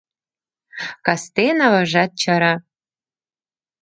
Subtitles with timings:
[1.05, 2.53] Кастен аважат чара: